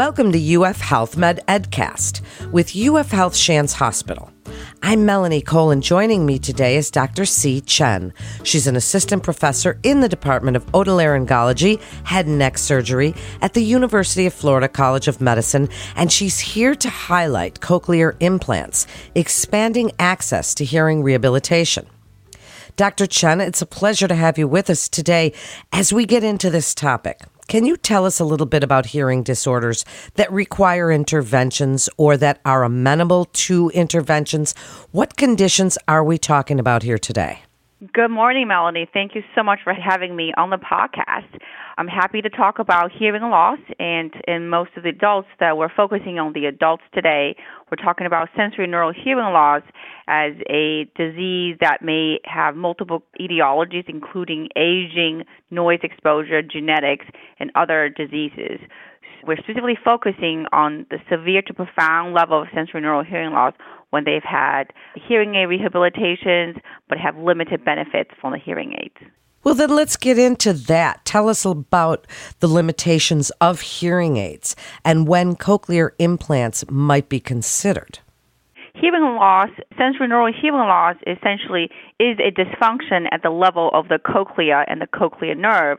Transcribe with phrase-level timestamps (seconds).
[0.00, 2.22] Welcome to UF Health Med Edcast
[2.52, 4.32] with UF Health Shands Hospital.
[4.82, 7.26] I'm Melanie Cole, and joining me today is Dr.
[7.26, 7.60] C.
[7.60, 8.14] Chen.
[8.42, 13.62] She's an assistant professor in the Department of Otolaryngology, Head and Neck Surgery at the
[13.62, 20.54] University of Florida College of Medicine, and she's here to highlight cochlear implants, expanding access
[20.54, 21.86] to hearing rehabilitation.
[22.76, 23.06] Dr.
[23.06, 25.34] Chen, it's a pleasure to have you with us today
[25.72, 27.20] as we get into this topic.
[27.50, 32.40] Can you tell us a little bit about hearing disorders that require interventions or that
[32.44, 34.54] are amenable to interventions?
[34.92, 37.42] What conditions are we talking about here today?
[37.92, 38.88] Good morning, Melanie.
[38.92, 41.40] Thank you so much for having me on the podcast.
[41.76, 45.74] I'm happy to talk about hearing loss, and in most of the adults that we're
[45.74, 47.34] focusing on the adults today,
[47.70, 49.62] we're talking about sensory neural hearing loss
[50.08, 57.06] as a disease that may have multiple etiologies, including aging, noise exposure, genetics,
[57.38, 58.60] and other diseases.
[59.26, 63.54] We're specifically focusing on the severe to profound level of sensory neural hearing loss
[63.90, 69.10] when they've had hearing aid rehabilitations but have limited benefits from the hearing aids.
[69.42, 71.04] Well, then let's get into that.
[71.06, 72.06] Tell us about
[72.40, 78.00] the limitations of hearing aids and when cochlear implants might be considered.
[78.74, 83.98] Hearing loss, sensory neural hearing loss, essentially is a dysfunction at the level of the
[83.98, 85.78] cochlea and the cochlear nerve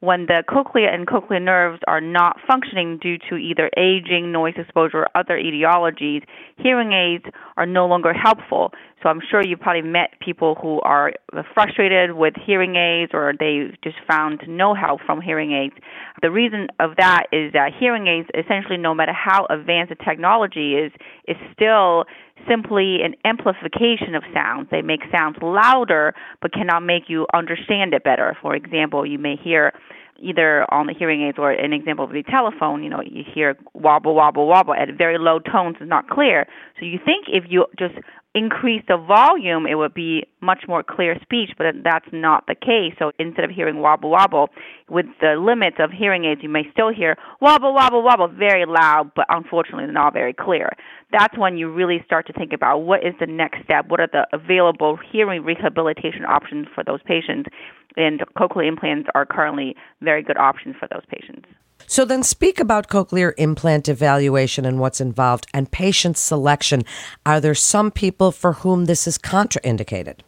[0.00, 4.98] when the cochlea and cochlear nerves are not functioning due to either aging, noise exposure,
[4.98, 6.22] or other etiologies,
[6.56, 7.24] hearing aids
[7.56, 8.72] are no longer helpful.
[9.02, 11.12] So I'm sure you've probably met people who are
[11.54, 15.74] frustrated with hearing aids or they just found no help from hearing aids.
[16.22, 20.74] The reason of that is that hearing aids, essentially, no matter how advanced the technology
[20.74, 20.92] is,
[21.26, 22.04] is still
[22.48, 24.68] simply an amplification of sounds.
[24.70, 28.36] They make sounds louder but cannot make you understand it better.
[28.42, 29.72] For example, you may hear
[30.20, 33.56] either on the hearing aids or an example of the telephone, you know, you hear
[33.72, 36.46] wobble, wobble, wobble at very low tones is not clear.
[36.78, 37.94] So you think if you just
[38.38, 42.94] increase the volume, it would be much more clear speech, but that's not the case.
[42.98, 44.48] So instead of hearing wobble, wobble,
[44.88, 49.10] with the limits of hearing aids, you may still hear wobble, wobble, wobble very loud,
[49.16, 50.70] but unfortunately not very clear.
[51.10, 54.08] That's when you really start to think about what is the next step, what are
[54.10, 57.48] the available hearing rehabilitation options for those patients
[57.96, 61.48] and cochlear implants are currently very good options for those patients.
[61.86, 66.82] So then speak about cochlear implant evaluation and what's involved and patient selection.
[67.24, 70.20] Are there some people for whom this is contraindicated?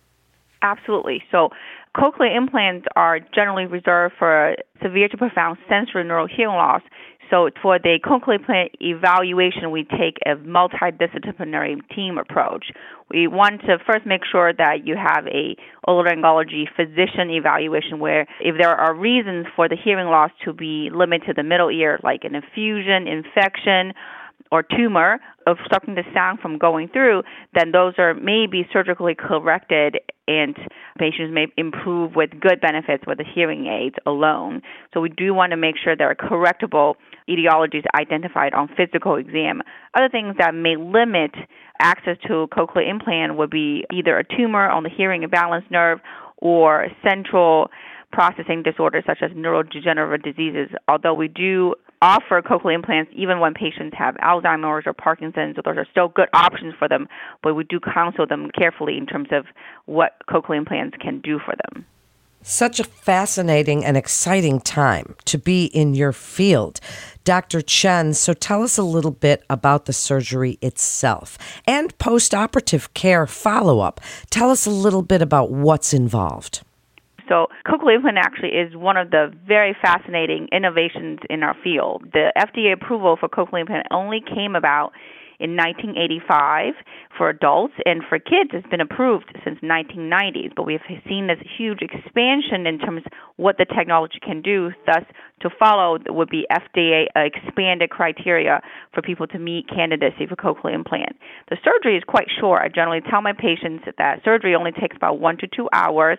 [0.63, 1.23] Absolutely.
[1.31, 1.51] So
[1.97, 6.83] cochlear implants are generally reserved for severe to profound sensory neural hearing loss
[7.31, 12.67] so for the cochlear implant evaluation, we take a multidisciplinary team approach.
[13.09, 15.57] We want to first make sure that you have a
[15.87, 21.27] otolaryngology physician evaluation where if there are reasons for the hearing loss to be limited
[21.27, 23.93] to the middle ear, like an effusion, infection,
[24.51, 27.23] or tumor obstructing the sound from going through,
[27.55, 29.99] then those are maybe surgically corrected
[30.31, 30.57] and
[30.99, 34.63] patients may improve with good benefits with the hearing aids alone.
[34.95, 36.95] So we do want to make sure there are correctable
[37.29, 39.63] etiologies identified on physical exam.
[39.95, 41.33] Other things that may limit
[41.81, 45.99] access to cochlear implant would be either a tumor on the hearing and balance nerve
[46.37, 47.71] or central
[48.13, 50.69] processing disorders such as neurodegenerative diseases.
[50.89, 55.77] Although we do offer cochlear implants even when patients have Alzheimer's or Parkinson's, so those
[55.77, 57.09] are still good options for them,
[57.43, 59.47] but we do counsel them carefully in terms of
[59.87, 61.85] what cochlear implants can do for them.
[62.43, 66.81] Such a fascinating and exciting time to be in your field.
[67.23, 67.61] Dr.
[67.61, 73.27] Chen, so tell us a little bit about the surgery itself and post operative care
[73.27, 74.01] follow up.
[74.31, 76.63] Tell us a little bit about what's involved.
[77.31, 82.03] So, cochlear implant actually is one of the very fascinating innovations in our field.
[82.13, 84.91] The FDA approval for cochlear implant only came about
[85.39, 86.75] in 1985
[87.17, 90.53] for adults, and for kids, it's been approved since 1990s.
[90.55, 94.73] But we've seen this huge expansion in terms of what the technology can do.
[94.85, 95.05] Thus,
[95.41, 98.61] to follow would be FDA expanded criteria
[98.93, 101.17] for people to meet candidacy for cochlear implant.
[101.49, 102.63] The surgery is quite short.
[102.63, 106.19] I generally tell my patients that surgery only takes about one to two hours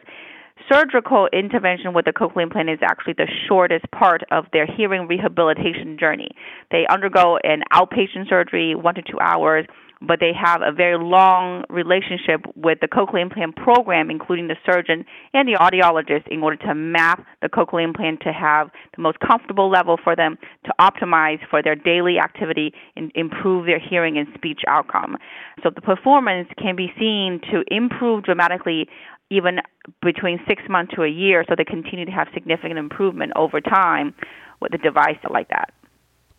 [0.71, 5.97] surgical intervention with the cochlear implant is actually the shortest part of their hearing rehabilitation
[5.99, 6.31] journey.
[6.71, 9.65] They undergo an outpatient surgery, one to two hours,
[10.01, 15.05] but they have a very long relationship with the cochlear implant program, including the surgeon
[15.33, 19.69] and the audiologist, in order to map the cochlear implant to have the most comfortable
[19.69, 24.61] level for them to optimize for their daily activity and improve their hearing and speech
[24.67, 25.17] outcome.
[25.63, 28.87] So the performance can be seen to improve dramatically
[29.29, 29.59] even
[30.01, 34.13] between six months to a year, so they continue to have significant improvement over time
[34.59, 35.73] with a device like that.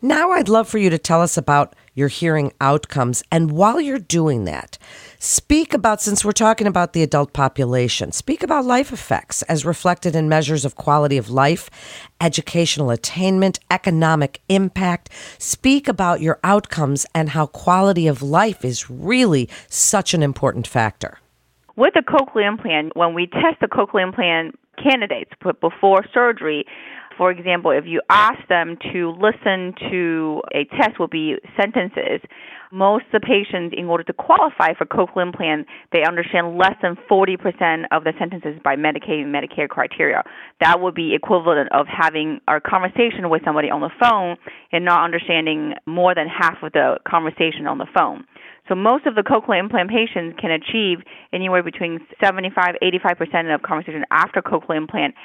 [0.05, 3.23] Now, I'd love for you to tell us about your hearing outcomes.
[3.31, 4.77] And while you're doing that,
[5.17, 10.13] speak about, since we're talking about the adult population, speak about life effects as reflected
[10.13, 11.69] in measures of quality of life,
[12.19, 15.09] educational attainment, economic impact.
[15.37, 21.19] Speak about your outcomes and how quality of life is really such an important factor.
[21.77, 26.65] With the cochlear implant, when we test the cochlear implant candidates before surgery,
[27.17, 32.21] for example, if you ask them to listen to a test will be sentences,
[32.71, 36.97] most of the patients, in order to qualify for cochlear implant, they understand less than
[37.09, 40.23] 40% of the sentences by Medicaid and Medicare criteria.
[40.59, 44.37] That would be equivalent of having a conversation with somebody on the phone
[44.71, 48.25] and not understanding more than half of the conversation on the phone.
[48.69, 50.99] So most of the cochlear implant patients can achieve
[51.33, 55.15] anywhere between 75 85% of conversation after cochlear implant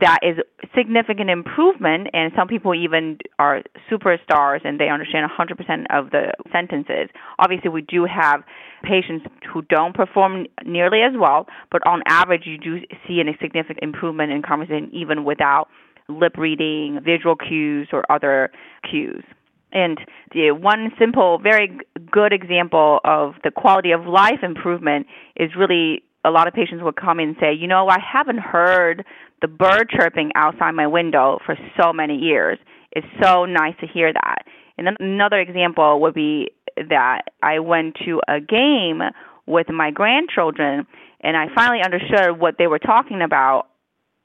[0.00, 0.38] that is
[0.76, 7.08] significant improvement and some people even are superstars and they understand 100% of the sentences.
[7.38, 8.42] Obviously we do have
[8.82, 13.78] patients who don't perform nearly as well but on average you do see a significant
[13.82, 15.68] improvement in conversation even without
[16.08, 18.50] lip reading visual cues or other
[18.88, 19.24] cues.
[19.72, 19.98] And
[20.32, 21.78] the one simple very
[22.10, 25.06] good example of the quality of life improvement
[25.36, 28.38] is really a lot of patients would come in and say, you know, I haven't
[28.38, 29.04] heard
[29.42, 32.58] the bird chirping outside my window for so many years.
[32.92, 34.44] It's so nice to hear that.
[34.78, 39.02] And then another example would be that I went to a game
[39.46, 40.86] with my grandchildren
[41.20, 43.68] and I finally understood what they were talking about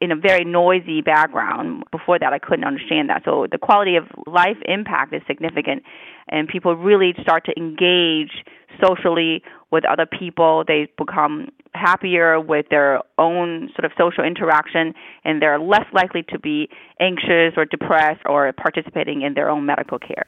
[0.01, 1.83] in a very noisy background.
[1.91, 3.23] Before that, I couldn't understand that.
[3.25, 5.83] So the quality of life impact is significant,
[6.29, 8.31] and people really start to engage
[8.81, 10.63] socially with other people.
[10.65, 11.49] They become
[11.79, 14.93] happier with their own sort of social interaction,
[15.23, 19.99] and they're less likely to be anxious or depressed or participating in their own medical
[19.99, 20.25] care.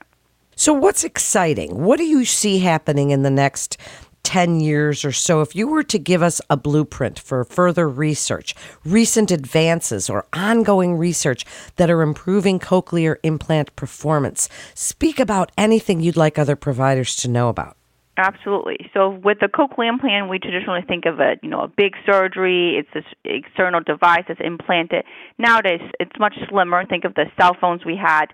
[0.55, 1.83] So, what's exciting?
[1.83, 3.77] What do you see happening in the next
[4.23, 8.53] 10 years or so, if you were to give us a blueprint for further research,
[8.85, 11.45] recent advances, or ongoing research
[11.77, 17.49] that are improving cochlear implant performance, speak about anything you'd like other providers to know
[17.49, 17.75] about.
[18.17, 18.89] Absolutely.
[18.93, 22.77] So with the cochlear implant, we traditionally think of it, you know, a big surgery.
[22.77, 25.05] It's this external device that's implanted.
[25.39, 26.85] Nowadays, it's much slimmer.
[26.85, 28.25] Think of the cell phones we had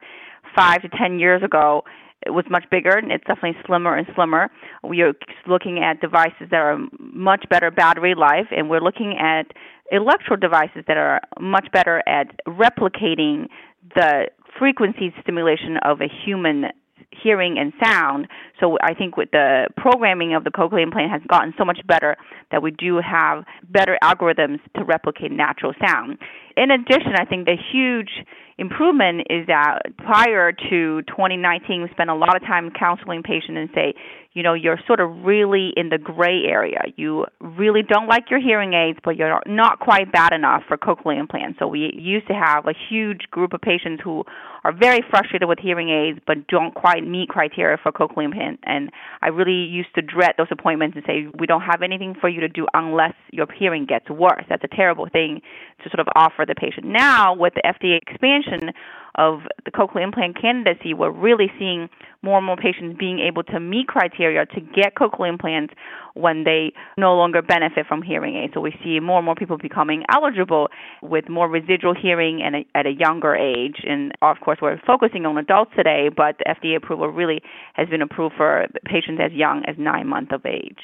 [0.55, 1.83] five to ten years ago.
[2.25, 4.49] It was much bigger, and it's definitely slimmer and slimmer.
[4.83, 5.13] We are
[5.45, 9.51] looking at devices that are much better battery life, and we're looking at
[9.91, 13.47] electrode devices that are much better at replicating
[13.95, 14.25] the
[14.57, 16.65] frequency stimulation of a human
[17.11, 18.27] hearing and sound.
[18.59, 22.15] So I think with the programming of the cochlear implant has gotten so much better
[22.51, 26.17] that we do have better algorithms to replicate natural sound.
[26.57, 28.09] In addition, I think the huge
[28.57, 33.69] improvement is that prior to 2019, we spent a lot of time counseling patients and
[33.75, 33.93] say,
[34.33, 36.81] you know, you're sort of really in the gray area.
[36.95, 41.19] You really don't like your hearing aids, but you're not quite bad enough for cochlear
[41.19, 41.57] implants.
[41.57, 44.25] So we used to have a huge group of patients who
[44.63, 48.59] are very frustrated with hearing aids, but don't quite meet criteria for cochlear implant.
[48.63, 48.91] And
[49.23, 52.41] I really used to dread those appointments and say, we don't have anything for you
[52.41, 54.43] to do unless your hearing gets worse.
[54.49, 55.41] That's a terrible thing
[55.83, 56.85] to sort of offer the patient.
[56.85, 58.71] Now, with the FDA expansion
[59.15, 61.89] of the cochlear implant candidacy, we're really seeing
[62.21, 65.73] more and more patients being able to meet criteria to get cochlear implants
[66.13, 68.53] when they no longer benefit from hearing aids.
[68.53, 70.69] So we see more and more people becoming eligible
[71.01, 73.77] with more residual hearing and at a younger age.
[73.87, 77.41] And of course, we're focusing on adults today, but the FDA approval really
[77.73, 80.79] has been approved for patients as young as nine months of age.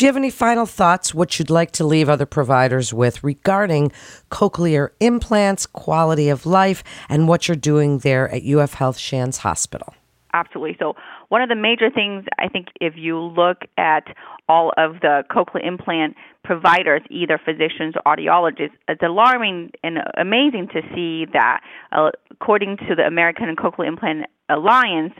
[0.00, 3.92] Do you have any final thoughts, what you'd like to leave other providers with regarding
[4.30, 9.92] cochlear implants, quality of life, and what you're doing there at UF Health Shands Hospital?
[10.32, 10.74] Absolutely.
[10.78, 10.94] So,
[11.28, 14.04] one of the major things I think if you look at
[14.48, 20.80] all of the cochlear implant providers, either physicians or audiologists, it's alarming and amazing to
[20.94, 21.60] see that,
[21.92, 25.14] uh, according to the American Cochlear Implant Alliance,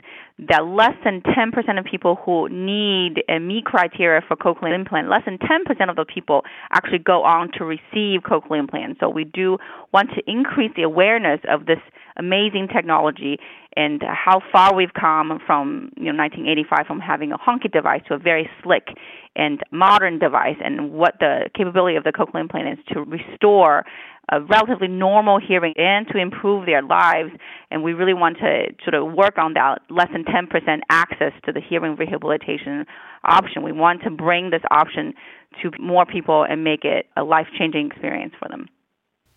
[0.49, 5.21] that less than 10% of people who need and meet criteria for cochlear implant, less
[5.25, 8.99] than 10% of the people actually go on to receive cochlear implants.
[8.99, 9.57] So we do
[9.93, 11.79] want to increase the awareness of this
[12.17, 13.37] amazing technology
[13.75, 18.13] and how far we've come from you know 1985 from having a honky device to
[18.13, 18.87] a very slick
[19.35, 23.85] and modern device and what the capability of the cochlear implant is to restore
[24.31, 27.31] a relatively normal hearing and to improve their lives.
[27.69, 31.51] And we really want to sort of work on that less than 10% access to
[31.51, 32.85] the hearing rehabilitation
[33.25, 33.61] option.
[33.63, 35.13] We want to bring this option
[35.61, 38.69] to more people and make it a life changing experience for them.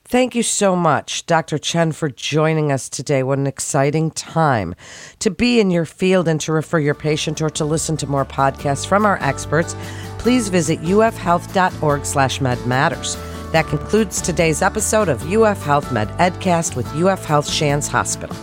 [0.06, 1.56] Thank you so much, Dr.
[1.56, 3.23] Chen, for joining us today.
[3.23, 4.75] What an exciting time
[5.20, 8.26] to be in your field and to refer your patient or to listen to more
[8.26, 9.75] podcasts from our experts.
[10.18, 13.16] Please visit ufhealth.org slash medmatters.
[13.52, 18.37] That concludes today's episode of UF Health Med Edcast with UF Health Shands Hospital.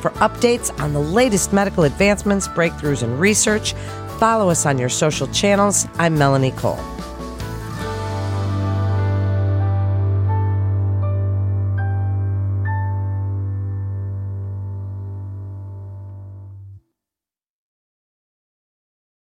[0.00, 3.74] For updates on the latest medical advancements, breakthroughs, and research,
[4.18, 5.86] follow us on your social channels.
[5.98, 6.95] I'm Melanie Cole.